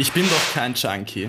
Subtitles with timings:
[0.00, 1.28] Ich bin doch kein Junkie.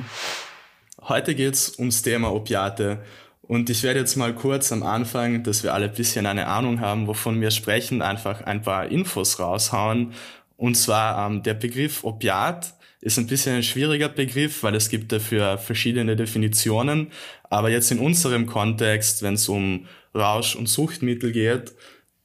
[1.01, 3.03] Heute geht's ums Thema Opiate
[3.41, 6.79] und ich werde jetzt mal kurz am Anfang, dass wir alle ein bisschen eine Ahnung
[6.79, 10.13] haben, wovon wir sprechen, einfach ein paar Infos raushauen.
[10.55, 15.11] Und zwar ähm, der Begriff Opiat ist ein bisschen ein schwieriger Begriff, weil es gibt
[15.11, 17.11] dafür verschiedene Definitionen.
[17.49, 21.73] Aber jetzt in unserem Kontext, wenn es um Rausch- und Suchtmittel geht,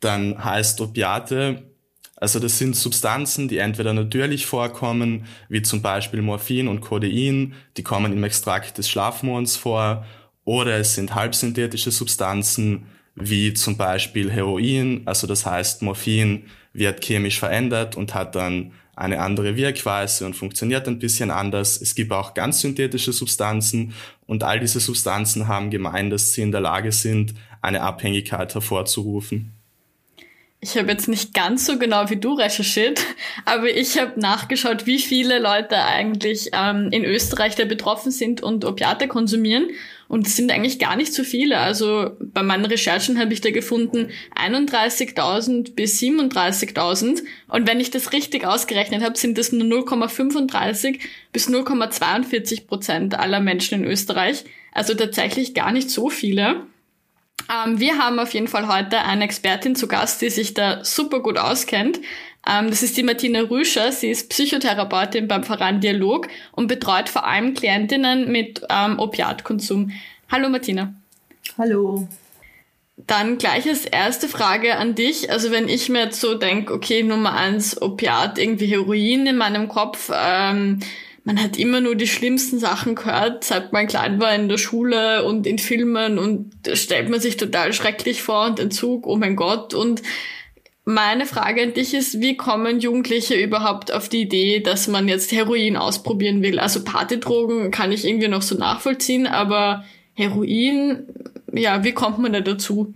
[0.00, 1.73] dann heißt Opiate
[2.16, 7.83] also das sind Substanzen, die entweder natürlich vorkommen, wie zum Beispiel Morphin und Codein, die
[7.83, 10.05] kommen im Extrakt des Schlafmohns vor,
[10.44, 17.38] oder es sind halbsynthetische Substanzen, wie zum Beispiel Heroin, also das heißt Morphin wird chemisch
[17.38, 21.81] verändert und hat dann eine andere Wirkweise und funktioniert ein bisschen anders.
[21.81, 23.92] Es gibt auch ganz synthetische Substanzen
[24.27, 29.53] und all diese Substanzen haben gemeint, dass sie in der Lage sind, eine Abhängigkeit hervorzurufen.
[30.64, 32.98] Ich habe jetzt nicht ganz so genau wie du recherchiert,
[33.44, 38.64] aber ich habe nachgeschaut, wie viele Leute eigentlich ähm, in Österreich da betroffen sind und
[38.64, 39.66] Opiate konsumieren.
[40.08, 41.58] Und es sind eigentlich gar nicht so viele.
[41.58, 47.24] Also bei meinen Recherchen habe ich da gefunden 31.000 bis 37.000.
[47.48, 50.98] Und wenn ich das richtig ausgerechnet habe, sind das nur 0,35
[51.30, 54.44] bis 0,42 Prozent aller Menschen in Österreich.
[54.72, 56.66] Also tatsächlich gar nicht so viele.
[57.52, 61.20] Ähm, wir haben auf jeden Fall heute eine Expertin zu Gast, die sich da super
[61.20, 62.00] gut auskennt.
[62.46, 63.92] Ähm, das ist die Martina Rüscher.
[63.92, 69.92] Sie ist Psychotherapeutin beim Verein Dialog und betreut vor allem Klientinnen mit ähm, Opiatkonsum.
[70.31, 70.94] Hallo Martina.
[71.59, 72.09] Hallo.
[72.97, 75.30] Dann gleich als erste Frage an dich.
[75.30, 79.69] Also wenn ich mir jetzt so denke, okay, Nummer eins, Opiat, irgendwie Heroin in meinem
[79.69, 80.80] Kopf, ähm,
[81.24, 85.24] man hat immer nur die schlimmsten Sachen gehört, seit man klein war in der Schule
[85.24, 89.34] und in Filmen und da stellt man sich total schrecklich vor und Entzug, oh mein
[89.34, 89.72] Gott.
[89.72, 90.02] Und
[90.84, 95.32] meine Frage an dich ist, wie kommen Jugendliche überhaupt auf die Idee, dass man jetzt
[95.32, 96.58] Heroin ausprobieren will?
[96.58, 101.06] Also Partydrogen kann ich irgendwie noch so nachvollziehen, aber Heroin,
[101.54, 102.92] ja, wie kommt man da dazu?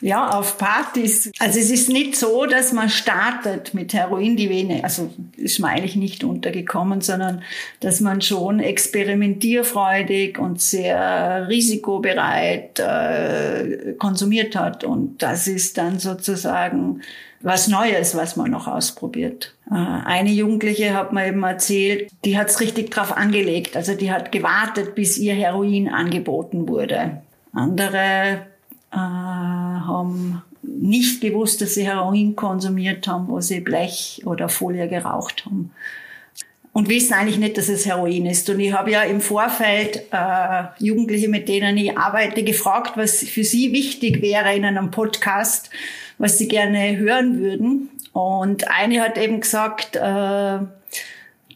[0.00, 1.30] Ja, auf Partys.
[1.38, 4.84] Also es ist nicht so, dass man startet mit Heroin die Vene.
[4.84, 7.42] Also ist mir eigentlich nicht untergekommen, sondern
[7.80, 14.84] dass man schon experimentierfreudig und sehr risikobereit äh, konsumiert hat.
[14.84, 17.02] Und das ist dann sozusagen
[17.40, 19.54] was Neues, was man noch ausprobiert.
[19.70, 23.76] Äh, eine Jugendliche hat mir eben erzählt, die hat es richtig drauf angelegt.
[23.76, 27.22] Also die hat gewartet, bis ihr Heroin angeboten wurde.
[27.52, 28.46] Andere
[28.96, 35.72] haben nicht gewusst, dass sie Heroin konsumiert haben, wo sie Blech oder Folie geraucht haben.
[36.72, 38.48] Und wissen eigentlich nicht, dass es Heroin ist.
[38.50, 43.42] Und ich habe ja im Vorfeld äh, Jugendliche, mit denen ich arbeite, gefragt, was für
[43.42, 45.70] sie wichtig wäre in einem Podcast,
[46.18, 47.90] was sie gerne hören würden.
[48.12, 50.58] Und eine hat eben gesagt, äh,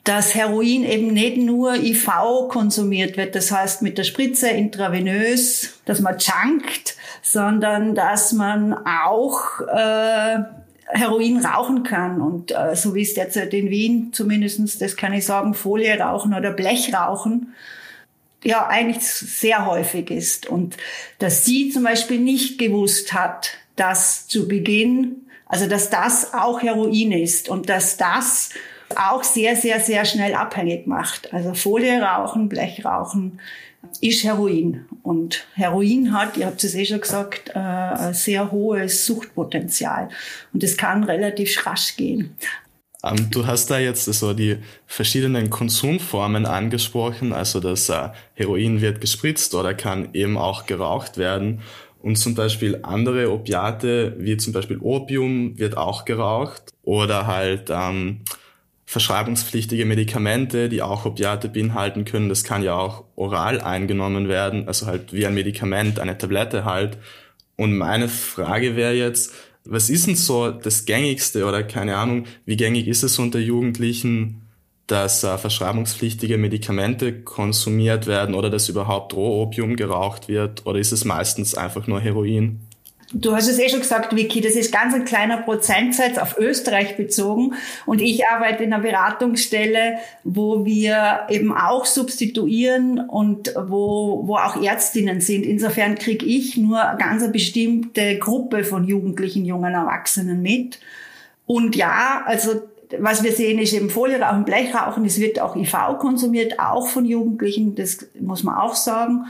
[0.04, 2.08] dass Heroin eben nicht nur IV
[2.48, 9.60] konsumiert wird, das heißt mit der Spritze intravenös, dass man junkt, sondern dass man auch
[9.60, 10.38] äh,
[10.86, 12.20] Heroin rauchen kann.
[12.20, 16.34] Und äh, so wie es derzeit in Wien zumindestens, das kann ich sagen, Folie rauchen
[16.34, 17.54] oder Blech rauchen,
[18.42, 20.46] ja eigentlich sehr häufig ist.
[20.46, 20.76] Und
[21.20, 27.12] dass sie zum Beispiel nicht gewusst hat, dass zu Beginn, also dass das auch Heroin
[27.12, 28.50] ist und dass das
[28.96, 31.32] auch sehr, sehr, sehr schnell abhängig macht.
[31.32, 33.38] Also Folie rauchen, Blech rauchen
[34.00, 34.86] ist Heroin.
[35.02, 40.08] Und Heroin hat, ihr habt es eh schon gesagt, äh, ein sehr hohes Suchtpotenzial.
[40.52, 42.36] Und es kann relativ rasch gehen.
[43.04, 49.00] Ähm, du hast da jetzt also die verschiedenen Konsumformen angesprochen, also das äh, Heroin wird
[49.00, 51.60] gespritzt oder kann eben auch geraucht werden.
[52.00, 56.72] Und zum Beispiel andere Opiate, wie zum Beispiel Opium, wird auch geraucht.
[56.82, 58.22] Oder halt ähm,
[58.92, 62.28] verschreibungspflichtige Medikamente, die auch Opiate beinhalten können.
[62.28, 66.98] Das kann ja auch oral eingenommen werden, also halt wie ein Medikament, eine Tablette halt.
[67.56, 69.32] Und meine Frage wäre jetzt,
[69.64, 74.42] was ist denn so das gängigste oder keine Ahnung, wie gängig ist es unter Jugendlichen,
[74.88, 81.06] dass äh, verschreibungspflichtige Medikamente konsumiert werden oder dass überhaupt Rohopium geraucht wird oder ist es
[81.06, 82.60] meistens einfach nur Heroin?
[83.14, 86.96] Du hast es eh schon gesagt, Vicky, das ist ganz ein kleiner Prozentsatz auf Österreich
[86.96, 87.54] bezogen.
[87.84, 94.62] Und ich arbeite in einer Beratungsstelle, wo wir eben auch substituieren und wo, wo auch
[94.62, 95.44] Ärztinnen sind.
[95.44, 100.80] Insofern kriege ich nur eine ganz bestimmte Gruppe von Jugendlichen, jungen Erwachsenen mit.
[101.46, 102.62] Und ja, also
[102.98, 105.04] was wir sehen, ist eben Folierauchen, Blechrauchen.
[105.04, 107.74] Es wird auch IV konsumiert, auch von Jugendlichen.
[107.74, 109.26] Das muss man auch sagen.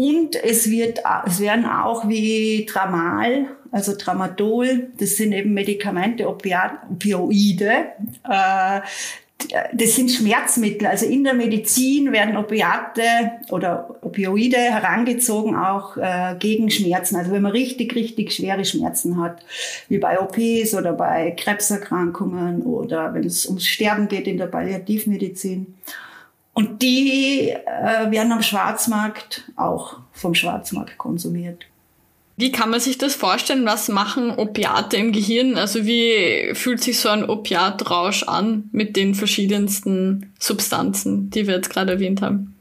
[0.00, 7.70] Und es wird, es werden auch wie Tramal, also Tramadol, das sind eben Medikamente, Opioide,
[8.26, 8.80] äh,
[9.74, 10.86] das sind Schmerzmittel.
[10.86, 13.02] Also in der Medizin werden Opiate
[13.50, 17.16] oder Opioide herangezogen auch äh, gegen Schmerzen.
[17.16, 19.44] Also wenn man richtig, richtig schwere Schmerzen hat,
[19.88, 25.74] wie bei OPs oder bei Krebserkrankungen oder wenn es ums Sterben geht in der Palliativmedizin.
[26.60, 31.64] Und die äh, werden am Schwarzmarkt auch vom Schwarzmarkt konsumiert.
[32.36, 33.64] Wie kann man sich das vorstellen?
[33.64, 35.56] Was machen Opiate im Gehirn?
[35.56, 41.70] Also wie fühlt sich so ein Opiatrausch an mit den verschiedensten Substanzen, die wir jetzt
[41.70, 42.54] gerade erwähnt haben?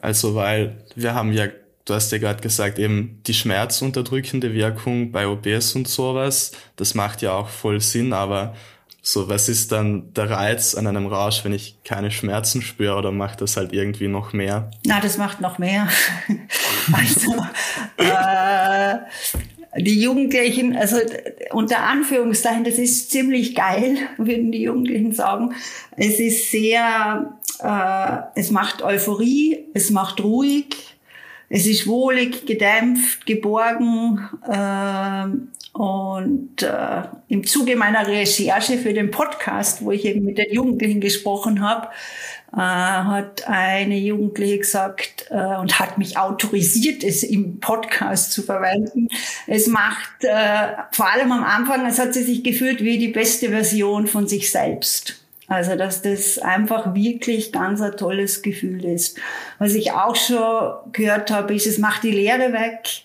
[0.00, 1.46] Also weil wir haben ja,
[1.84, 6.50] du hast ja gerade gesagt, eben die schmerzunterdrückende Wirkung bei OBS und sowas.
[6.74, 8.56] Das macht ja auch voll Sinn, aber
[9.04, 13.10] so, was ist dann der Reiz an einem Rausch, wenn ich keine Schmerzen spüre oder
[13.10, 14.70] macht das halt irgendwie noch mehr?
[14.86, 15.88] Na, das macht noch mehr.
[16.92, 17.44] also,
[17.96, 18.98] äh,
[19.80, 20.98] die Jugendlichen, also
[21.50, 25.52] unter Anführungszeichen, das ist ziemlich geil, würden die Jugendlichen sagen.
[25.96, 30.76] Es ist sehr, äh, es macht Euphorie, es macht ruhig,
[31.48, 34.28] es ist wohlig, gedämpft, geborgen.
[34.48, 35.26] Äh,
[35.72, 41.00] und äh, im Zuge meiner Recherche für den Podcast, wo ich eben mit den Jugendlichen
[41.00, 41.88] gesprochen habe,
[42.52, 49.08] äh, hat eine Jugendliche gesagt äh, und hat mich autorisiert, es im Podcast zu verwenden.
[49.46, 53.48] Es macht äh, vor allem am Anfang, es hat sie sich gefühlt wie die beste
[53.48, 55.20] Version von sich selbst.
[55.48, 59.18] Also, dass das einfach wirklich ganz ein tolles Gefühl ist.
[59.58, 63.04] Was ich auch schon gehört habe, ist, es macht die Leere weg,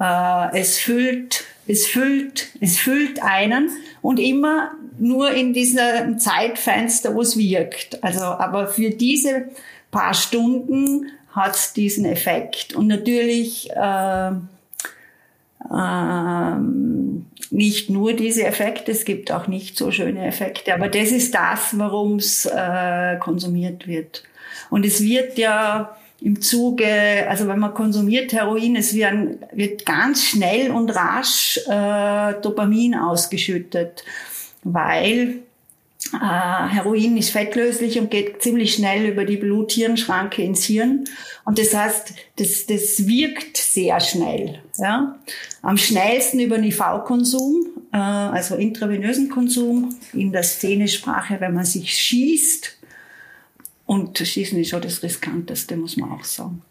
[0.00, 3.70] äh, es füllt es füllt, es füllt einen
[4.02, 8.02] und immer nur in diesem Zeitfenster, wo es wirkt.
[8.02, 9.48] Also, aber für diese
[9.90, 12.74] paar Stunden hat es diesen Effekt.
[12.74, 14.30] Und natürlich äh,
[15.70, 16.54] äh,
[17.50, 21.78] nicht nur diese Effekte, es gibt auch nicht so schöne Effekte, aber das ist das,
[21.78, 24.24] warum es äh, konsumiert wird.
[24.70, 30.24] Und es wird ja im Zuge, also wenn man konsumiert Heroin, es werden, wird ganz
[30.24, 34.04] schnell und rasch äh, Dopamin ausgeschüttet,
[34.64, 35.42] weil
[36.14, 41.04] äh, Heroin ist fettlöslich und geht ziemlich schnell über die Blut-Hirn-Schranke ins Hirn.
[41.44, 44.60] Und das heißt, das, das wirkt sehr schnell.
[44.78, 45.18] Ja?
[45.62, 52.76] Am schnellsten über IV-Konsum, äh, also intravenösen Konsum, in der Szenesprache, wenn man sich schießt,
[53.86, 56.62] und Schießen ist schon das Riskanteste, muss man auch sagen.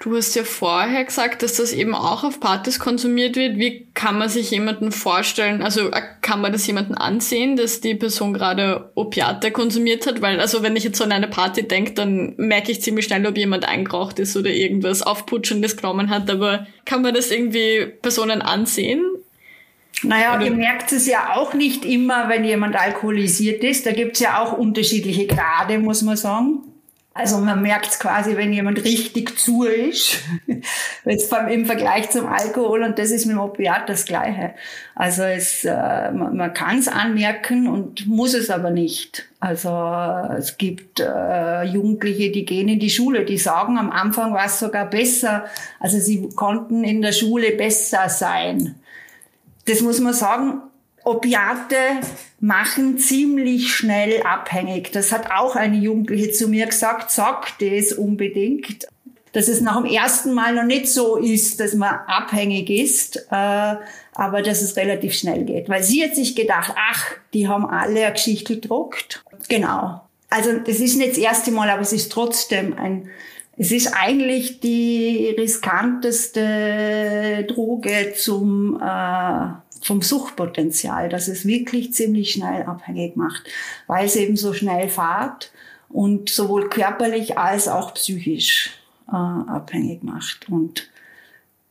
[0.00, 3.56] Du hast ja vorher gesagt, dass das eben auch auf Partys konsumiert wird.
[3.56, 7.94] Wie kann man sich jemanden vorstellen, also äh, kann man das jemanden ansehen, dass die
[7.94, 10.20] Person gerade Opiate konsumiert hat?
[10.20, 13.38] Weil, also wenn ich jetzt an eine Party denke, dann merke ich ziemlich schnell, ob
[13.38, 16.28] jemand eingeraucht ist oder irgendwas Aufputschendes genommen hat.
[16.28, 19.02] Aber kann man das irgendwie Personen ansehen?
[20.02, 23.86] Naja, ihr merkt es ja auch nicht immer, wenn jemand alkoholisiert ist.
[23.86, 26.60] Da gibt's ja auch unterschiedliche Grade, muss man sagen.
[27.14, 30.18] Also man merkt es quasi, wenn jemand richtig zu ist,
[31.06, 34.52] jetzt im Vergleich zum Alkohol und das ist mit dem Opiat das Gleiche.
[34.94, 39.26] Also es, äh, man, man kann es anmerken und muss es aber nicht.
[39.40, 39.70] Also
[40.36, 44.58] es gibt äh, Jugendliche, die gehen in die Schule, die sagen, am Anfang war es
[44.58, 45.46] sogar besser.
[45.80, 48.74] Also sie konnten in der Schule besser sein
[49.66, 50.62] das muss man sagen,
[51.04, 51.76] Opiate
[52.40, 54.90] machen ziemlich schnell abhängig.
[54.92, 58.88] Das hat auch eine Jugendliche zu mir gesagt, sagt das unbedingt.
[59.32, 63.76] Dass es nach dem ersten Mal noch nicht so ist, dass man abhängig ist, äh,
[64.14, 65.68] aber dass es relativ schnell geht.
[65.68, 67.04] Weil sie hat sich gedacht, ach,
[67.34, 69.22] die haben alle eine Geschichte gedruckt.
[69.48, 70.00] Genau.
[70.30, 73.10] Also das ist nicht das erste Mal, aber es ist trotzdem ein,
[73.56, 79.48] es ist eigentlich die riskanteste Droge zum äh,
[79.82, 83.44] vom Suchtpotenzial, dass es wirklich ziemlich schnell abhängig macht,
[83.86, 85.52] weil es eben so schnell fahrt
[85.88, 88.72] und sowohl körperlich als auch psychisch
[89.08, 90.48] äh, abhängig macht.
[90.48, 90.88] Und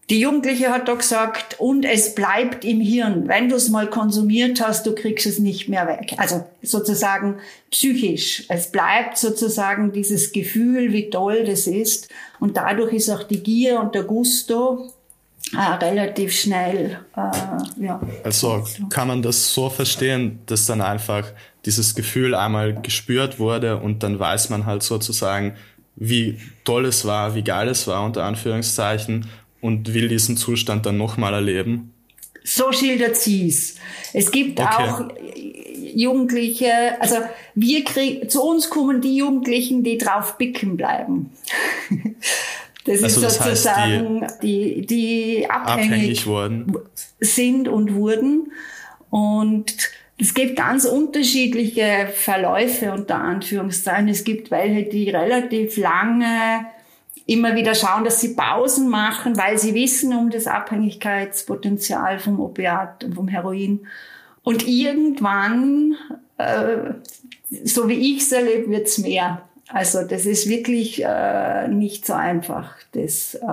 [0.09, 3.27] die Jugendliche hat da gesagt, und es bleibt im Hirn.
[3.27, 6.13] Wenn du es mal konsumiert hast, du kriegst es nicht mehr weg.
[6.17, 7.37] Also sozusagen
[7.71, 8.43] psychisch.
[8.49, 12.09] Es bleibt sozusagen dieses Gefühl, wie toll das ist.
[12.39, 14.91] Und dadurch ist auch die Gier und der Gusto
[15.53, 16.99] äh, relativ schnell.
[17.15, 17.99] Äh, ja.
[18.23, 21.25] Also kann man das so verstehen, dass dann einfach
[21.65, 25.55] dieses Gefühl einmal gespürt wurde und dann weiß man halt sozusagen,
[25.95, 29.27] wie toll es war, wie geil es war, unter Anführungszeichen,
[29.65, 31.91] und will diesen Zustand dann nochmal erleben?
[32.43, 33.75] So schildert sie es.
[34.13, 34.69] Es gibt okay.
[34.69, 35.09] auch
[35.75, 37.15] Jugendliche, also
[37.55, 41.31] wir kriegen, zu uns kommen die Jugendlichen, die drauf bicken bleiben.
[42.87, 46.77] Das also ist sozusagen das heißt, die, die, die abhängig, abhängig wurden.
[47.19, 48.51] sind und wurden.
[49.09, 49.75] Und
[50.19, 54.07] es gibt ganz unterschiedliche Verläufe unter Anführungszeichen.
[54.07, 56.67] Es gibt welche, die relativ lange
[57.25, 63.03] immer wieder schauen, dass sie Pausen machen, weil sie wissen um das Abhängigkeitspotenzial vom Opiat
[63.03, 63.87] und vom Heroin.
[64.43, 65.95] Und irgendwann,
[66.37, 66.93] äh,
[67.63, 69.41] so wie ich es erlebe, wird's mehr.
[69.69, 73.45] Also das ist wirklich äh, nicht so einfach, das äh,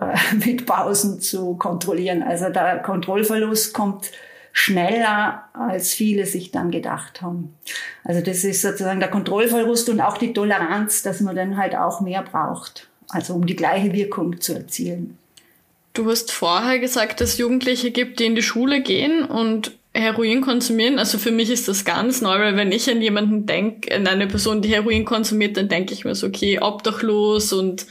[0.00, 2.22] äh mit Pausen zu kontrollieren.
[2.22, 4.12] Also der Kontrollverlust kommt
[4.52, 7.56] schneller, als viele sich dann gedacht haben.
[8.04, 12.00] Also das ist sozusagen der Kontrollverlust und auch die Toleranz, dass man dann halt auch
[12.00, 15.18] mehr braucht, also um die gleiche Wirkung zu erzielen.
[15.92, 21.00] Du hast vorher gesagt, dass Jugendliche gibt, die in die Schule gehen und Heroin konsumieren.
[21.00, 24.28] Also für mich ist das ganz neu, weil wenn ich an jemanden denke, an eine
[24.28, 27.86] Person, die Heroin konsumiert, dann denke ich mir so, okay, obdachlos und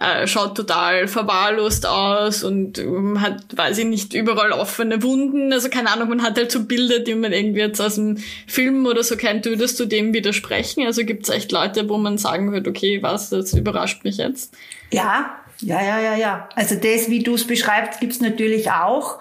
[0.00, 5.52] äh, schaut total verwahrlost aus und ähm, hat, weiß ich nicht, überall offene Wunden.
[5.52, 8.86] Also keine Ahnung, man hat halt so Bilder, die man irgendwie jetzt aus dem Film
[8.86, 9.44] oder so kennt.
[9.44, 10.84] Würdest du dem widersprechen?
[10.84, 14.54] Also gibt es echt Leute, wo man sagen würde, okay, was, das überrascht mich jetzt?
[14.90, 16.48] Ja, ja, ja, ja, ja.
[16.56, 19.20] Also das, wie du es beschreibst, gibt's natürlich auch.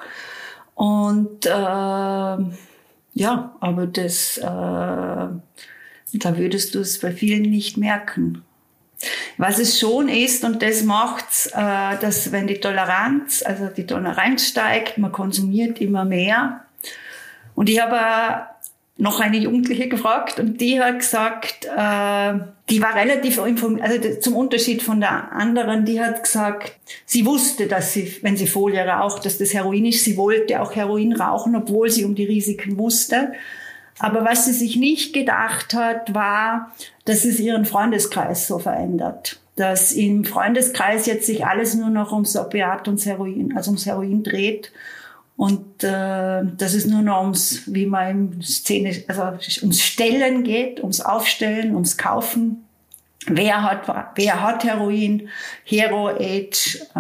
[0.74, 8.44] Und äh, ja, aber das, äh, da würdest du es bei vielen nicht merken.
[9.38, 14.48] Was es schon ist, und das macht's, äh, dass wenn die Toleranz, also die Toleranz
[14.48, 16.66] steigt, man konsumiert immer mehr.
[17.56, 18.48] Und ich habe
[18.98, 22.34] noch eine Jugendliche gefragt und die hat gesagt, äh,
[22.70, 26.74] die war relativ informiert, also zum Unterschied von der anderen, die hat gesagt,
[27.06, 30.04] sie wusste, dass sie, wenn sie Folie raucht, dass das Heroin ist.
[30.04, 33.34] Sie wollte auch Heroin rauchen, obwohl sie um die Risiken wusste.
[34.00, 36.72] Aber was sie sich nicht gedacht hat, war,
[37.06, 39.40] dass es ihren Freundeskreis so verändert.
[39.56, 44.24] Dass im Freundeskreis jetzt sich alles nur noch ums Opiat und Heroin, also ums Heroin
[44.24, 44.72] dreht.
[45.36, 49.24] Und äh, dass es nur noch ums, wie man im Szene, also
[49.62, 52.66] ums Stellen geht, ums Aufstellen, ums Kaufen.
[53.26, 55.30] Wer hat, wer hat Heroin?
[55.64, 57.00] Hero Age, äh,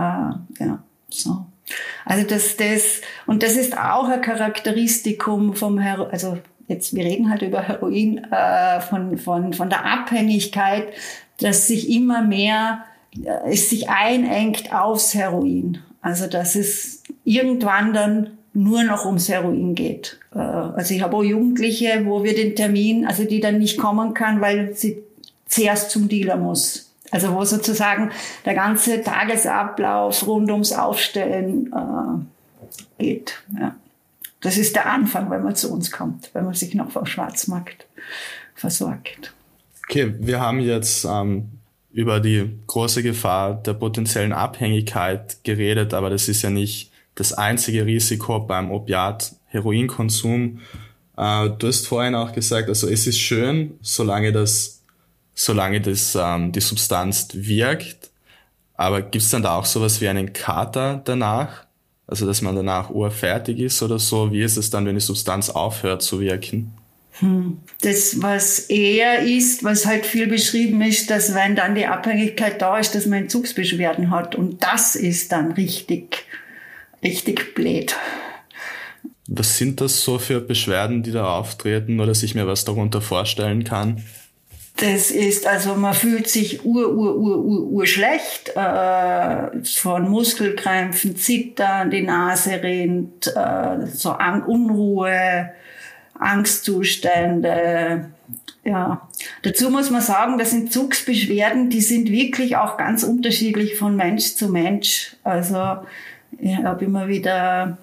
[0.64, 1.46] ja, so.
[2.06, 7.30] Also das, das, und das ist auch ein Charakteristikum vom Hero, also jetzt, wir reden
[7.30, 10.94] halt über Heroin, äh, von, von, von der Abhängigkeit,
[11.40, 12.86] dass sich immer mehr,
[13.24, 15.80] äh, es sich einengt aufs Heroin.
[16.02, 20.20] Also, dass es irgendwann dann nur noch ums Heroin geht.
[20.34, 24.14] Äh, also ich habe auch Jugendliche, wo wir den Termin, also die dann nicht kommen
[24.14, 25.04] kann, weil sie
[25.48, 26.92] zuerst zum Dealer muss.
[27.12, 28.12] Also wo sozusagen
[28.46, 31.72] der ganze Tagesablauf rund ums Aufstellen
[33.00, 33.44] äh, geht.
[33.60, 33.76] Ja.
[34.44, 37.88] Das ist der Anfang, wenn man zu uns kommt, wenn man sich noch vom Schwarzmarkt
[38.54, 39.34] versorgt.
[39.88, 41.50] Okay, wir haben jetzt ähm,
[41.92, 47.86] über die große Gefahr der potenziellen Abhängigkeit geredet, aber das ist ja nicht das einzige
[47.86, 50.60] Risiko beim Opiat-Heroinkonsum.
[51.16, 54.82] Äh, du hast vorhin auch gesagt, also es ist schön, solange das,
[55.36, 58.12] solange das ähm, die Substanz wirkt,
[58.76, 61.63] aber gibt es dann da auch sowas wie einen Kater danach?
[62.14, 64.32] Also, dass man danach urfertig ist oder so.
[64.32, 66.72] Wie ist es dann, wenn die Substanz aufhört zu wirken?
[67.14, 67.58] Hm.
[67.82, 72.78] Das, was eher ist, was halt viel beschrieben ist, dass wenn dann die Abhängigkeit da
[72.78, 74.36] ist, dass man Entzugsbeschwerden hat.
[74.36, 76.26] Und das ist dann richtig,
[77.04, 77.96] richtig blöd.
[79.28, 83.02] Was sind das so für Beschwerden, die da auftreten oder dass ich mir was darunter
[83.02, 84.04] vorstellen kann?
[84.78, 91.16] Das ist, also man fühlt sich ur, ur, ur, ur, ur schlecht, äh, von Muskelkrämpfen,
[91.16, 95.52] Zittern, die Nase rinnt, äh, so An Unruhe,
[96.18, 98.10] Angstzustände,
[98.64, 99.08] ja.
[99.42, 104.36] Dazu muss man sagen, das sind Zugsbeschwerden, die sind wirklich auch ganz unterschiedlich von Mensch
[104.36, 105.16] zu Mensch.
[105.24, 105.78] Also
[106.40, 107.78] ich habe immer wieder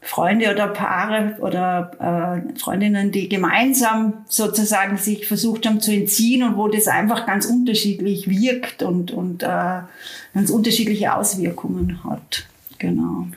[0.00, 6.56] Freunde oder Paare oder äh, Freundinnen, die gemeinsam sozusagen sich versucht haben zu entziehen und
[6.56, 9.80] wo das einfach ganz unterschiedlich wirkt und, und äh,
[10.34, 12.46] ganz unterschiedliche Auswirkungen hat.
[12.78, 13.28] Genau.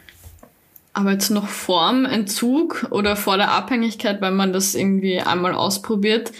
[0.93, 6.31] Aber jetzt noch vorm Entzug oder vor der Abhängigkeit, wenn man das irgendwie einmal ausprobiert,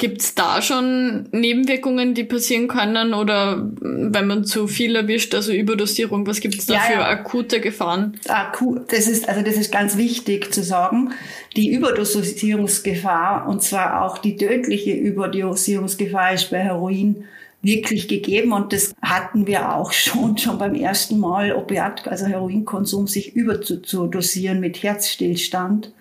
[0.00, 6.26] Gibt's da schon Nebenwirkungen, die passieren können oder wenn man zu viel erwischt, also Überdosierung,
[6.26, 7.06] was gibt's da ja, für ja.
[7.06, 8.18] akute Gefahren?
[8.26, 11.10] Akut, das ist, also das ist ganz wichtig zu sagen.
[11.54, 17.24] Die Überdosierungsgefahr und zwar auch die tödliche Überdosierungsgefahr ist bei Heroin
[17.60, 23.06] wirklich gegeben und das hatten wir auch schon, schon beim ersten Mal Opiat, also Heroinkonsum
[23.06, 25.92] sich überzudosieren mit Herzstillstand.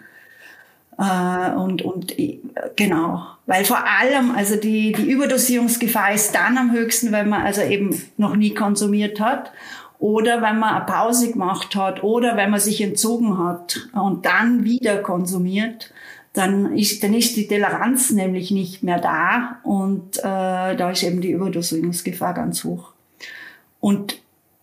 [1.00, 2.16] Äh, und, und
[2.76, 7.62] genau, weil vor allem, also die, die Überdosierungsgefahr ist dann am höchsten, wenn man also
[7.62, 9.52] eben noch nie konsumiert hat
[9.98, 14.66] oder wenn man eine Pause gemacht hat oder wenn man sich entzogen hat und dann
[14.66, 15.92] wieder konsumiert,
[16.34, 21.20] dann ist, dann ist die Toleranz nämlich nicht mehr da und äh, da ist eben
[21.20, 22.92] die Überdosierungsgefahr ganz hoch.
[23.80, 24.22] Und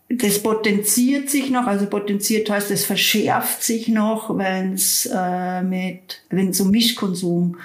[0.08, 6.22] das potenziert sich noch, also potenziert heißt, es verschärft sich noch, wenn es äh, mit,
[6.30, 7.56] wenn um Mischkonsum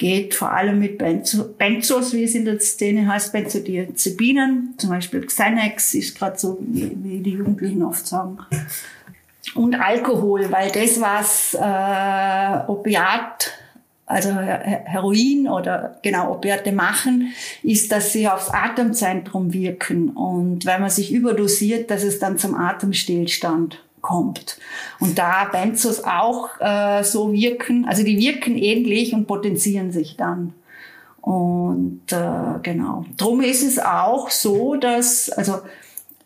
[0.00, 5.24] geht, vor allem mit Benzo, Benzos, wie es in der Szene heißt, Benzodiazepinen, zum Beispiel
[5.26, 8.38] Xanax ist gerade so, wie, wie die Jugendlichen oft sagen.
[9.54, 13.52] Und Alkohol, weil das, was äh, Opiat
[14.06, 20.90] also Heroin oder genau Opiate machen, ist, dass sie aufs Atemzentrum wirken und wenn man
[20.90, 24.58] sich überdosiert, dass es dann zum Atemstillstand kommt.
[24.98, 30.54] Und da Benzos auch äh, so wirken, also die wirken ähnlich und potenzieren sich dann.
[31.20, 33.04] Und äh, genau.
[33.16, 35.58] Drum ist es auch so, dass also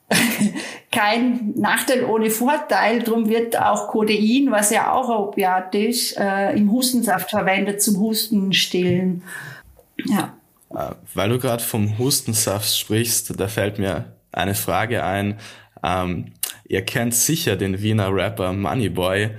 [0.93, 3.03] kein Nachteil ohne Vorteil.
[3.03, 9.23] Drum wird auch Codein, was ja auch Opiat ist, äh, im Hustensaft verwendet zum Hustenstillen.
[10.05, 10.35] Ja.
[10.71, 15.39] Äh, weil du gerade vom Hustensaft sprichst, da fällt mir eine Frage ein.
[15.85, 16.33] Ähm,
[16.67, 19.31] ihr kennt sicher den Wiener Rapper Moneyboy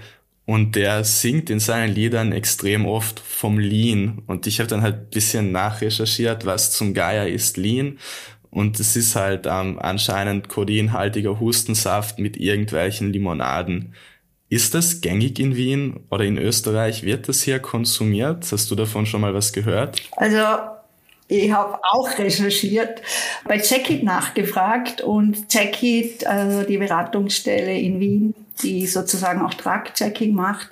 [0.45, 4.21] und der singt in seinen Liedern extrem oft vom Lean.
[4.27, 7.97] Und ich habe dann halt bisschen nachrecherchiert, was zum Geier ist Lean.
[8.51, 13.95] Und es ist halt ähm, anscheinend kodinhaltiger Hustensaft mit irgendwelchen Limonaden.
[14.47, 17.03] Ist das gängig in Wien oder in Österreich?
[17.03, 18.45] Wird das hier konsumiert?
[18.51, 20.01] Hast du davon schon mal was gehört?
[20.15, 20.37] Also
[21.27, 23.01] ich habe auch recherchiert,
[23.45, 30.69] bei Checkit nachgefragt und Checkit, also die Beratungsstelle in Wien, die sozusagen auch Drug-Checking macht,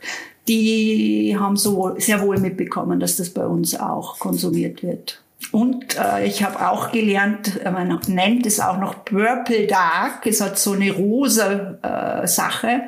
[0.47, 5.21] die haben so sehr wohl mitbekommen, dass das bei uns auch konsumiert wird.
[5.51, 10.25] Und äh, ich habe auch gelernt, äh, man nennt es auch noch Purple Dark.
[10.25, 12.83] Es hat so eine rosa äh, Sache.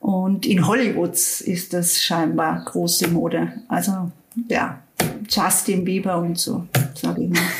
[0.00, 3.52] Und in Hollywood ist das scheinbar große Mode.
[3.68, 4.10] Also
[4.48, 4.80] ja,
[5.28, 7.40] Justin Bieber und so, sage ich mal.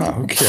[0.00, 0.46] Ah, okay.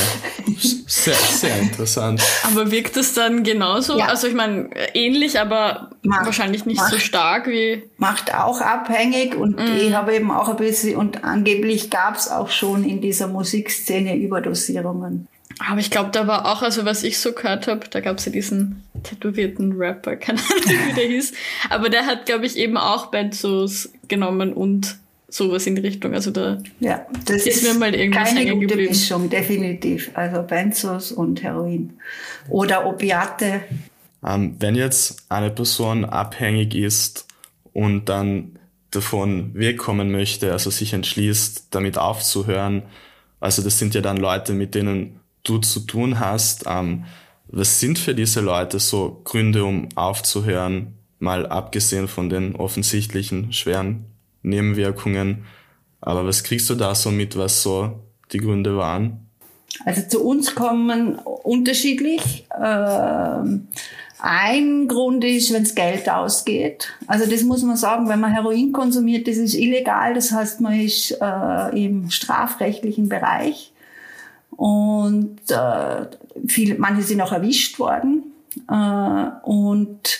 [0.87, 2.23] Sehr, sehr interessant.
[2.43, 3.99] Aber wirkt das dann genauso?
[3.99, 4.07] Ja.
[4.07, 7.83] Also ich meine, ähnlich, aber macht, wahrscheinlich nicht macht, so stark wie.
[7.97, 9.77] Macht auch abhängig und mm.
[9.77, 14.15] ich habe eben auch ein bisschen, und angeblich gab es auch schon in dieser Musikszene
[14.15, 15.27] Überdosierungen.
[15.59, 18.25] Aber ich glaube, da war auch, also was ich so gehört habe, da gab es
[18.25, 21.33] ja diesen tätowierten Rapper, keine Ahnung, wie der hieß.
[21.69, 24.97] Aber der hat, glaube ich, eben auch Benzos genommen und
[25.35, 26.13] sowas in die Richtung.
[26.13, 28.91] Also da ja, das ist, ist mir mal irgendwas keine hängen gute geblieben.
[28.91, 30.11] Mischung, definitiv.
[30.13, 31.93] Also Benzos und Heroin
[32.49, 33.61] oder Opiate.
[34.25, 37.27] Ähm, wenn jetzt eine Person abhängig ist
[37.73, 38.57] und dann
[38.91, 42.83] davon wegkommen möchte, also sich entschließt, damit aufzuhören,
[43.41, 46.63] also das sind ja dann Leute, mit denen du zu tun hast.
[46.65, 47.03] Ähm,
[47.47, 54.05] was sind für diese Leute so Gründe, um aufzuhören, mal abgesehen von den offensichtlichen schweren
[54.45, 55.45] Nebenwirkungen.
[56.01, 57.99] Aber was kriegst du da so mit, was so
[58.31, 59.27] die Gründe waren?
[59.83, 62.47] Also zu uns kommen unterschiedlich.
[62.63, 63.67] Ähm,
[64.19, 66.93] ein Grund ist, wenn es Geld ausgeht.
[67.07, 70.13] Also das muss man sagen, wenn man Heroin konsumiert, das ist illegal.
[70.13, 73.73] Das heißt, man ist äh, im strafrechtlichen Bereich.
[74.51, 76.05] Und äh,
[76.47, 78.23] viele, manche sind auch erwischt worden.
[78.69, 80.19] Äh, und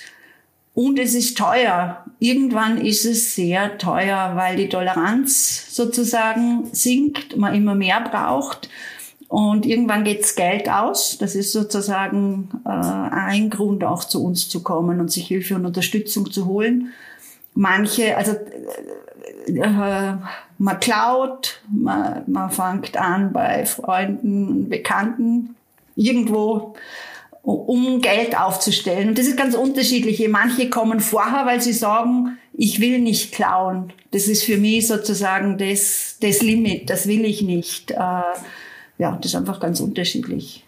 [0.75, 2.04] und es ist teuer.
[2.25, 8.67] Irgendwann ist es sehr teuer, weil die Toleranz sozusagen sinkt, man immer mehr braucht.
[9.27, 11.19] Und irgendwann geht's Geld aus.
[11.19, 15.67] Das ist sozusagen äh, ein Grund, auch zu uns zu kommen und sich Hilfe und
[15.67, 16.93] Unterstützung zu holen.
[17.53, 18.31] Manche, also
[19.45, 20.13] äh,
[20.57, 25.55] man klaut, man, man fängt an bei Freunden, Bekannten,
[25.95, 26.73] irgendwo
[27.45, 29.09] um Geld aufzustellen.
[29.09, 30.25] Und das ist ganz unterschiedlich.
[30.27, 33.93] Manche kommen vorher, weil sie sagen, ich will nicht klauen.
[34.11, 37.91] Das ist für mich sozusagen das, das Limit, das will ich nicht.
[37.91, 37.95] Äh,
[38.97, 40.65] ja, das ist einfach ganz unterschiedlich.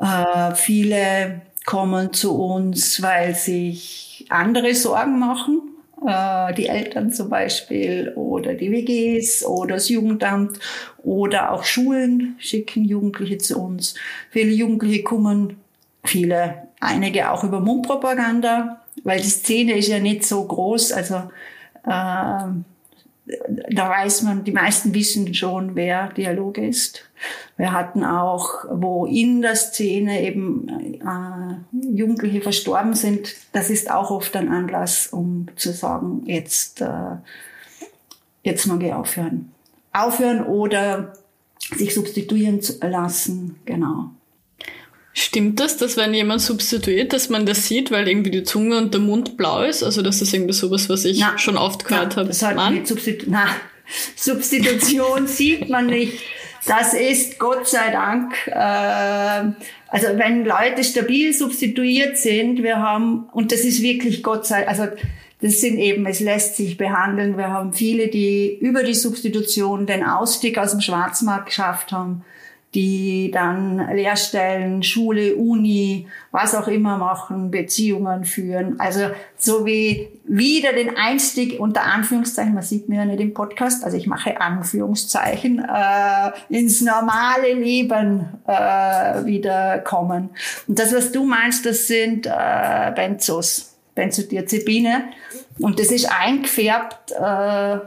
[0.00, 5.62] Äh, viele kommen zu uns, weil sich andere Sorgen machen.
[6.06, 10.58] äh, die Eltern zum Beispiel oder die WGs oder das Jugendamt
[11.02, 13.94] oder auch Schulen schicken Jugendliche zu uns.
[14.30, 15.56] Viele Jugendliche kommen,
[16.04, 21.16] viele, einige auch über Mundpropaganda, weil die Szene ist ja nicht so groß, also
[21.84, 22.48] äh,
[23.70, 27.04] da weiß man, die meisten wissen schon, wer Dialog ist.
[27.56, 30.68] Wir hatten auch, wo in der Szene eben
[31.00, 37.16] äh, Jugendliche verstorben sind, das ist auch oft ein Anlass, um zu sagen, jetzt, äh,
[38.42, 39.52] jetzt mag ich aufhören.
[39.92, 41.12] Aufhören oder
[41.76, 44.10] sich substituieren zu lassen, genau.
[45.12, 48.94] Stimmt das, dass wenn jemand substituiert, dass man das sieht, weil irgendwie die Zunge und
[48.94, 49.82] der Mund blau ist?
[49.82, 52.28] Also das ist irgendwie sowas, was ich na, schon oft gehört habe.
[52.28, 53.46] Das hat mit Substitu na,
[54.14, 56.20] Substitution sieht man nicht.
[56.66, 59.52] Das ist Gott sei Dank, äh,
[59.88, 64.68] also wenn Leute stabil substituiert sind, wir haben, und das ist wirklich Gott sei Dank,
[64.68, 64.96] also
[65.40, 67.38] das sind eben, es lässt sich behandeln.
[67.38, 72.24] Wir haben viele, die über die Substitution den Ausstieg aus dem Schwarzmarkt geschafft haben
[72.74, 78.78] die dann Lehrstellen, Schule, Uni, was auch immer machen, Beziehungen führen.
[78.78, 83.82] Also so wie wieder den Einstieg unter Anführungszeichen, man sieht mir ja nicht im Podcast,
[83.82, 90.30] also ich mache Anführungszeichen, äh, ins normale Leben äh, wieder kommen.
[90.68, 95.06] Und das, was du meinst, das sind äh, Benzos, Benzodiazepine.
[95.58, 97.78] Und das ist eingefärbt, äh,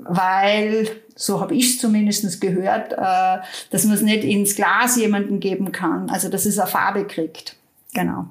[0.00, 0.88] weil
[1.18, 5.72] so habe ich es zumindest gehört, äh, dass man es nicht ins Glas jemanden geben
[5.72, 7.56] kann, also dass es eine Farbe kriegt.
[7.92, 8.26] Genau.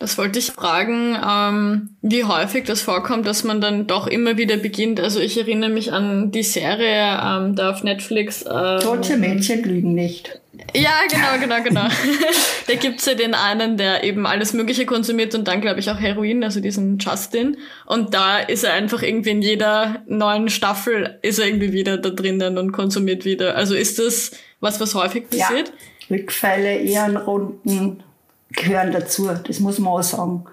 [0.00, 4.56] Das wollte ich fragen, ähm, wie häufig das vorkommt, dass man dann doch immer wieder
[4.56, 4.98] beginnt.
[4.98, 8.42] Also ich erinnere mich an die Serie ähm, da auf Netflix.
[8.46, 10.40] Ähm, Deutsche Mädchen lügen nicht.
[10.74, 11.94] Ja, genau, genau, genau.
[12.66, 16.00] da gibt's ja den einen, der eben alles Mögliche konsumiert und dann, glaube ich, auch
[16.00, 17.58] Heroin, also diesen Justin.
[17.84, 22.08] Und da ist er einfach irgendwie in jeder neuen Staffel ist er irgendwie wieder da
[22.08, 23.54] drinnen und konsumiert wieder.
[23.54, 25.68] Also ist das was, was häufig passiert?
[26.08, 26.16] Ja.
[26.16, 28.02] Rückfälle, Ehrenrunden,
[28.50, 29.28] gehören dazu.
[29.46, 30.44] Das muss man auch sagen.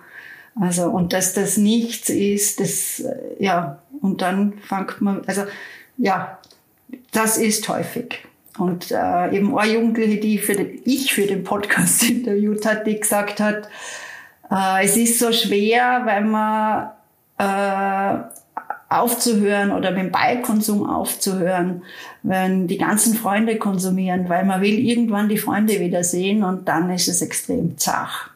[0.60, 3.04] Also, und dass das nichts ist, das,
[3.40, 5.44] ja, und dann fängt man, also,
[5.98, 6.40] ja,
[7.12, 8.26] das ist häufig.
[8.58, 13.00] Und äh, eben eine Jugendliche, die für den, ich für den Podcast interviewt hat, die
[13.00, 13.70] gesagt hat,
[14.50, 16.90] äh, es ist so schwer, weil man
[17.38, 18.24] äh,
[18.90, 21.84] aufzuhören oder mit dem Beikonsum aufzuhören,
[22.24, 26.90] wenn die ganzen Freunde konsumieren, weil man will irgendwann die Freunde wieder sehen und dann
[26.90, 28.32] ist es extrem zart.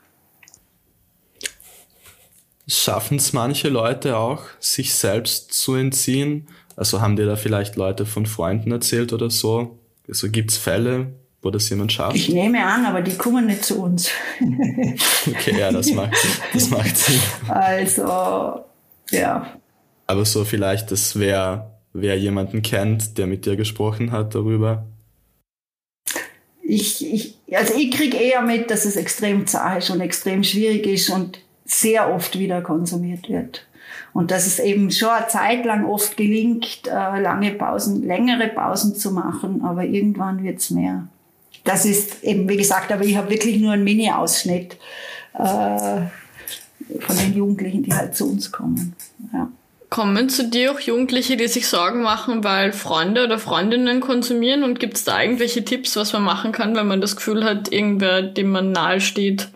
[2.68, 6.48] Schaffen es manche Leute auch, sich selbst zu entziehen?
[6.76, 9.78] Also haben dir da vielleicht Leute von Freunden erzählt oder so?
[10.08, 12.16] Also gibt es Fälle, wo das jemand schafft?
[12.16, 14.10] Ich nehme an, aber die kommen nicht zu uns.
[15.28, 16.16] okay, ja, das macht,
[16.54, 17.20] das macht Sinn.
[17.48, 18.66] Also,
[19.12, 19.61] ja.
[20.12, 24.86] Aber so vielleicht, dass wer, wer jemanden kennt, der mit dir gesprochen hat darüber.
[26.62, 30.86] Ich, ich, also ich kriege eher mit, dass es extrem zart ist und extrem schwierig
[30.86, 33.66] ist und sehr oft wieder konsumiert wird.
[34.12, 38.94] Und dass es eben schon eine Zeit lang oft gelingt, äh, lange Pausen, längere Pausen
[38.96, 41.08] zu machen, aber irgendwann wird's mehr.
[41.64, 44.78] Das ist eben, wie gesagt, aber ich habe wirklich nur einen Mini-Ausschnitt
[45.36, 46.02] äh,
[47.00, 48.94] von den Jugendlichen, die halt zu uns kommen.
[49.32, 49.50] Ja.
[49.92, 54.64] Kommen zu dir auch Jugendliche, die sich Sorgen machen, weil Freunde oder Freundinnen konsumieren?
[54.64, 57.74] Und gibt es da irgendwelche Tipps, was man machen kann, wenn man das Gefühl hat,
[57.74, 59.50] irgendwer, dem man nahe steht,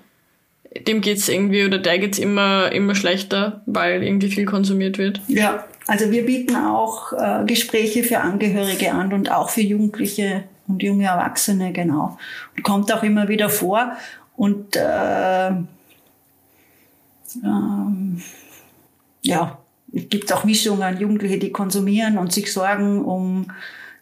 [0.89, 5.21] dem geht's irgendwie oder der geht's immer, immer schlechter, weil irgendwie viel konsumiert wird?
[5.29, 10.83] Ja, also wir bieten auch äh, Gespräche für Angehörige an und auch für Jugendliche und
[10.83, 12.17] junge Erwachsene, genau.
[12.57, 13.93] Und kommt auch immer wieder vor.
[14.35, 15.47] Und äh,
[17.41, 18.21] ähm,
[19.21, 19.59] ja,
[19.95, 23.47] gibt auch Mischungen, Jugendliche, die konsumieren und sich Sorgen um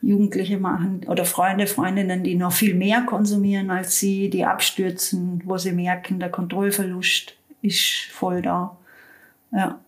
[0.01, 5.58] Jugendliche machen oder Freunde, Freundinnen, die noch viel mehr konsumieren als sie, die abstürzen, wo
[5.58, 8.75] sie merken, der Kontrollverlust ist voll da.
[9.51, 9.79] Ja.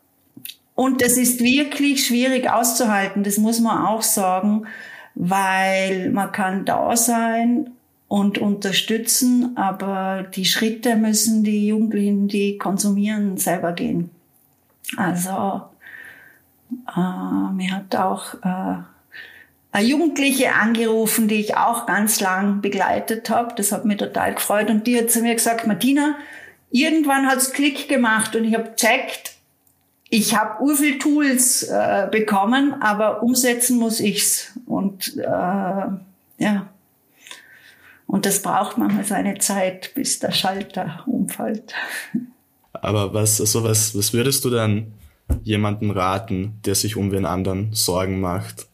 [0.74, 4.66] Und das ist wirklich schwierig auszuhalten, das muss man auch sagen,
[5.16, 7.72] weil man kann da sein
[8.08, 14.10] und unterstützen, aber die Schritte müssen die Jugendlichen, die konsumieren, selber gehen.
[14.98, 15.64] Also
[16.72, 18.84] äh, mir hat auch äh,
[19.72, 23.54] eine Jugendliche angerufen, die ich auch ganz lang begleitet habe.
[23.56, 24.70] Das hat mich total gefreut.
[24.70, 26.16] Und die hat zu mir gesagt, Martina,
[26.72, 29.34] irgendwann hat's Klick gemacht und ich habe checkt,
[30.10, 34.54] ich habe urviel Tools äh, bekommen, aber umsetzen muss ich's.
[34.66, 35.24] Und äh,
[36.38, 36.68] ja,
[38.08, 41.74] und das braucht manchmal seine Zeit, bis der Schalter umfällt.
[42.72, 44.94] Aber was, also was, was würdest du dann
[45.44, 48.68] jemanden raten, der sich um den anderen Sorgen macht?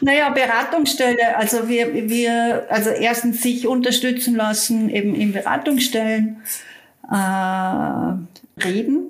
[0.00, 6.42] Naja, Beratungsstelle, also wir, wir, also erstens sich unterstützen lassen, eben in Beratungsstellen,
[7.10, 9.06] äh, reden,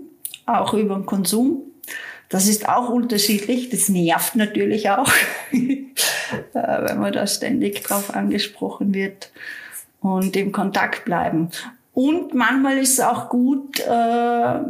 [0.46, 1.62] auch über den Konsum.
[2.28, 5.10] Das ist auch unterschiedlich, das nervt natürlich auch,
[5.52, 5.84] äh,
[6.52, 9.32] wenn man da ständig drauf angesprochen wird
[10.00, 11.50] und im Kontakt bleiben.
[11.92, 14.60] Und manchmal ist es auch gut, äh,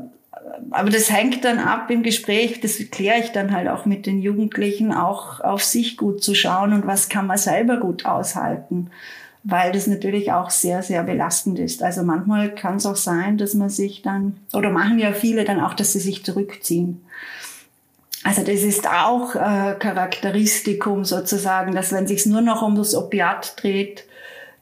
[0.71, 4.21] aber das hängt dann ab im Gespräch, das kläre ich dann halt auch mit den
[4.21, 8.91] Jugendlichen, auch auf sich gut zu schauen und was kann man selber gut aushalten,
[9.45, 11.83] weil das natürlich auch sehr, sehr belastend ist.
[11.83, 15.61] Also manchmal kann es auch sein, dass man sich dann, oder machen ja viele dann
[15.61, 17.05] auch, dass sie sich zurückziehen.
[18.25, 23.63] Also das ist auch äh, Charakteristikum sozusagen, dass wenn sich nur noch um das Opiat
[23.63, 24.05] dreht,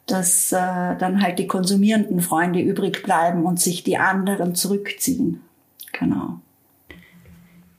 [0.06, 0.56] dass äh,
[0.98, 5.40] dann halt die konsumierenden Freunde übrig bleiben und sich die anderen zurückziehen.
[5.98, 6.40] Genau.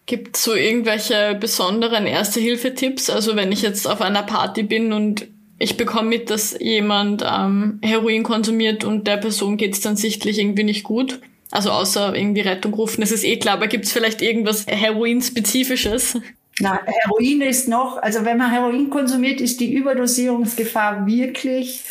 [0.05, 3.09] Gibt es so irgendwelche besonderen Erste-Hilfe-Tipps?
[3.09, 5.27] Also wenn ich jetzt auf einer Party bin und
[5.59, 10.39] ich bekomme mit, dass jemand ähm, Heroin konsumiert und der Person geht es dann sichtlich
[10.39, 11.19] irgendwie nicht gut.
[11.51, 16.19] Also außer irgendwie Rettung rufen, das ist eh klar, aber gibt es vielleicht irgendwas Heroin-spezifisches?
[16.59, 21.83] Na, Heroin ist noch, also wenn man Heroin konsumiert, ist die Überdosierungsgefahr wirklich,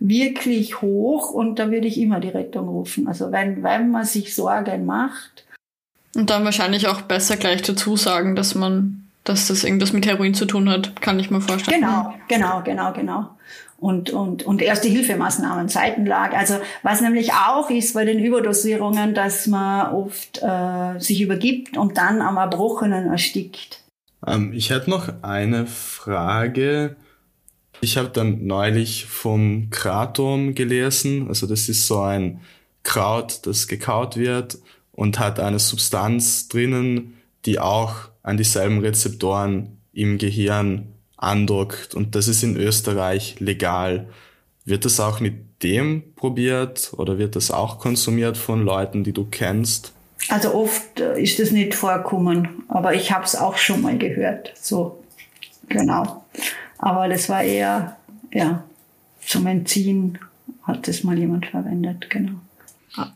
[0.00, 3.06] wirklich hoch und da würde ich immer die Rettung rufen.
[3.06, 5.43] Also wenn, wenn man sich Sorgen macht,
[6.14, 10.34] und dann wahrscheinlich auch besser gleich dazu sagen, dass man, dass das irgendwas mit Heroin
[10.34, 11.80] zu tun hat, kann ich mir vorstellen.
[11.80, 13.30] Genau, genau, genau, genau.
[13.78, 16.36] Und, und, und erste Hilfemaßnahmen, Seitenlage.
[16.36, 21.98] Also was nämlich auch ist bei den Überdosierungen, dass man oft äh, sich übergibt und
[21.98, 23.82] dann am Erbrochenen erstickt.
[24.26, 26.96] Ähm, ich hätte noch eine Frage.
[27.80, 31.28] Ich habe dann neulich vom Kratom gelesen.
[31.28, 32.40] Also das ist so ein
[32.84, 34.58] Kraut, das gekaut wird
[34.94, 41.94] und hat eine Substanz drinnen, die auch an dieselben Rezeptoren im Gehirn andockt.
[41.94, 44.08] Und das ist in Österreich legal.
[44.64, 49.24] Wird das auch mit dem probiert oder wird das auch konsumiert von Leuten, die du
[49.24, 49.92] kennst?
[50.28, 54.52] Also oft äh, ist das nicht vorkommen, aber ich habe es auch schon mal gehört.
[54.60, 55.02] So,
[55.68, 56.24] genau.
[56.78, 57.96] Aber das war eher,
[58.32, 58.64] ja,
[59.20, 60.18] zum Entziehen
[60.62, 62.40] hat das mal jemand verwendet, genau.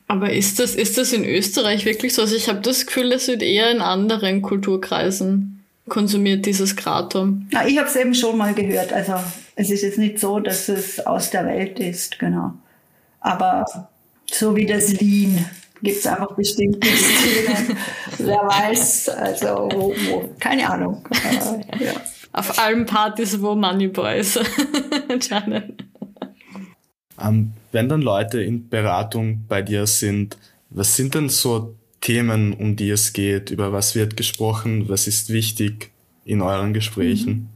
[0.07, 2.23] Aber ist das, ist das in Österreich wirklich so?
[2.23, 7.49] Also ich habe das Gefühl, das wird eher in anderen Kulturkreisen konsumiert, dieses Kratom.
[7.53, 8.93] Ja, ich habe es eben schon mal gehört.
[8.93, 9.15] Also
[9.55, 12.55] es ist jetzt nicht so, dass es aus der Welt ist, genau.
[13.21, 13.65] Aber
[14.31, 15.45] so wie das Lean
[15.83, 17.77] gibt es einfach bestimmte Szenen.
[18.19, 21.05] Wer weiß, also wo, wo keine Ahnung.
[21.15, 21.93] Äh, ja.
[22.33, 24.41] Auf allen Partys, wo Moneyboy ist.
[27.21, 30.37] Ähm, wenn dann Leute in Beratung bei dir sind,
[30.71, 33.51] was sind denn so Themen, um die es geht?
[33.51, 34.89] Über was wird gesprochen?
[34.89, 35.91] Was ist wichtig
[36.25, 37.49] in euren Gesprächen?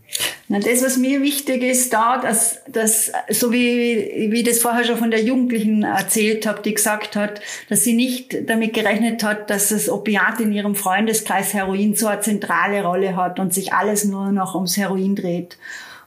[0.48, 4.84] Na, das, was mir wichtig ist, da, dass, dass so wie, wie ich das vorher
[4.84, 9.48] schon von der Jugendlichen erzählt habe, die gesagt hat, dass sie nicht damit gerechnet hat,
[9.48, 14.04] dass das Opiat in ihrem Freundeskreis Heroin so eine zentrale Rolle hat und sich alles
[14.04, 15.56] nur noch ums Heroin dreht.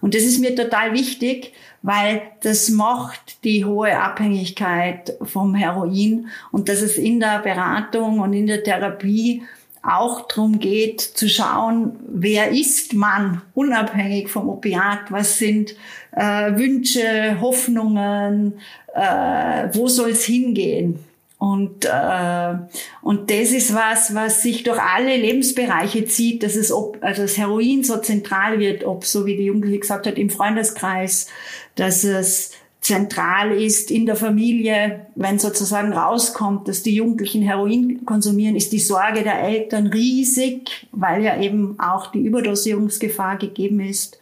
[0.01, 1.53] Und das ist mir total wichtig,
[1.85, 6.29] weil das macht die hohe Abhängigkeit vom Heroin.
[6.51, 9.43] Und dass es in der Beratung und in der Therapie
[9.83, 15.75] auch darum geht zu schauen, wer ist man unabhängig vom Opiat, was sind
[16.11, 18.53] äh, Wünsche, Hoffnungen,
[18.95, 20.97] äh, wo soll es hingehen.
[21.37, 22.55] Und, äh,
[23.01, 27.37] und das ist was, was sich durch alle Lebensbereiche zieht, dass es, ob, also das
[27.37, 31.27] Heroin so zentral wird, ob, so wie die Jugendliche gesagt hat, im Freundeskreis,
[31.75, 38.55] dass es zentral ist in der Familie, wenn sozusagen rauskommt, dass die Jugendlichen Heroin konsumieren,
[38.55, 44.19] ist die Sorge der Eltern riesig, weil ja eben auch die Überdosierungsgefahr gegeben ist.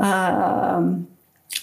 [0.00, 1.08] Ähm,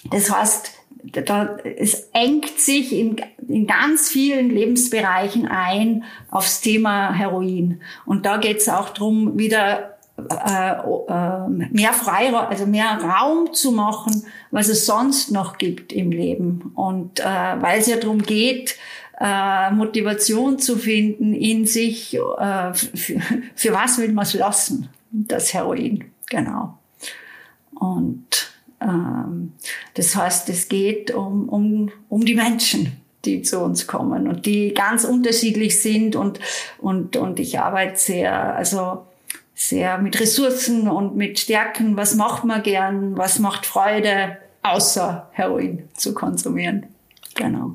[0.10, 0.81] das heißt,
[1.12, 7.82] da, es engt sich in, in ganz vielen Lebensbereichen ein aufs Thema Heroin.
[8.06, 13.71] Und da geht es auch drum, wieder äh, äh, mehr Freiraum, also mehr Raum zu
[13.71, 16.71] machen, was es sonst noch gibt im Leben.
[16.76, 18.78] Und äh, weil es ja darum geht,
[19.19, 23.19] äh, Motivation zu finden in sich, äh, für,
[23.56, 26.78] für was will man es lassen, das Heroin, genau.
[27.74, 28.51] Und ähm,
[29.94, 32.94] das heißt, es geht um, um, um die Menschen,
[33.26, 36.39] die zu uns kommen und die ganz unterschiedlich sind und,
[36.80, 39.06] und, und ich arbeite sehr, also
[39.54, 41.96] sehr mit Ressourcen und mit Stärken.
[41.98, 43.17] Was macht man gern?
[43.17, 46.88] Was macht Freude, außer Heroin zu konsumieren?
[47.36, 47.74] Genau.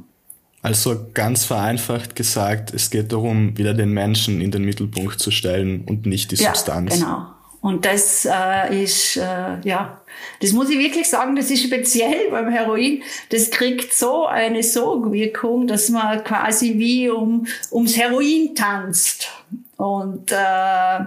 [0.63, 5.85] Also ganz vereinfacht gesagt, es geht darum, wieder den Menschen in den Mittelpunkt zu stellen
[5.87, 6.95] und nicht die ja, Substanz.
[6.95, 7.29] Genau.
[7.67, 10.01] Und das äh, ist, äh, ja,
[10.41, 13.03] das muss ich wirklich sagen, das ist speziell beim Heroin.
[13.31, 19.33] Das kriegt so eine Sogwirkung, dass man quasi wie um, ums Heroin tanzt.
[19.79, 21.07] Und äh,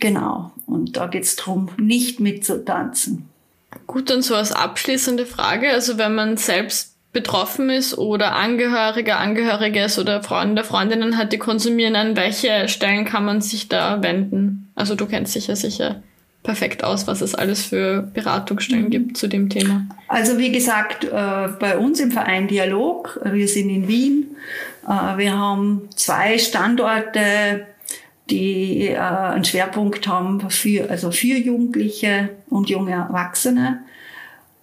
[0.00, 3.28] genau, und da geht's drum, nicht mitzutanzen.
[3.86, 9.98] Gut, und so als abschließende Frage, also wenn man selbst betroffen ist oder Angehöriger, Angehöriges
[9.98, 14.70] oder Freunde, Freundinnen hat, die konsumieren, an welche Stellen kann man sich da wenden?
[14.76, 16.02] Also du kennst dich ja sicher
[16.42, 18.90] perfekt aus, was es alles für Beratungsstellen mhm.
[18.90, 19.86] gibt zu dem Thema.
[20.08, 24.36] Also wie gesagt, äh, bei uns im Verein Dialog, wir sind in Wien,
[24.86, 27.66] äh, wir haben zwei Standorte,
[28.30, 33.80] die äh, einen Schwerpunkt haben für, also für Jugendliche und junge Erwachsene.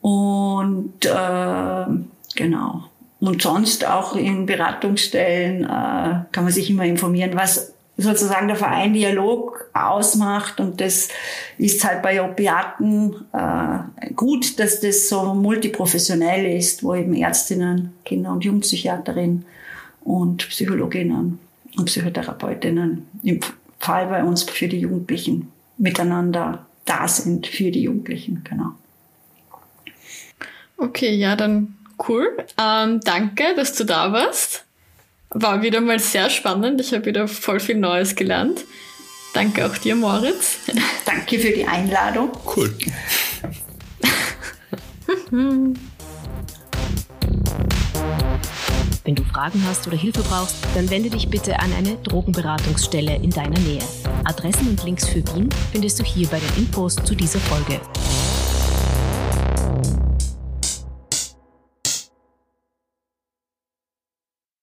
[0.01, 1.85] Und äh,
[2.37, 2.83] Genau.
[3.19, 5.67] Und sonst auch in Beratungsstellen äh,
[6.31, 10.59] kann man sich immer informieren, was sozusagen der Verein Dialog ausmacht.
[10.59, 11.09] Und das
[11.57, 18.31] ist halt bei Opiaten äh, gut, dass das so multiprofessionell ist, wo eben Ärztinnen, Kinder-
[18.31, 19.45] und Jugendpsychiaterinnen
[20.01, 21.39] und Psychologinnen
[21.75, 23.39] und Psychotherapeutinnen im
[23.79, 28.73] Fall bei uns für die Jugendlichen miteinander da sind für die Jugendlichen, genau.
[30.77, 32.37] Okay, ja, dann Cool.
[32.59, 34.65] Ähm, danke, dass du da warst.
[35.29, 36.79] War wieder mal sehr spannend.
[36.81, 38.63] Ich habe wieder voll viel Neues gelernt.
[39.33, 40.59] Danke auch dir, Moritz.
[41.05, 42.31] Danke für die Einladung.
[42.55, 42.73] Cool.
[49.07, 53.29] Wenn du Fragen hast oder Hilfe brauchst, dann wende dich bitte an eine Drogenberatungsstelle in
[53.29, 53.83] deiner Nähe.
[54.25, 57.79] Adressen und Links für Wien findest du hier bei den Infos zu dieser Folge.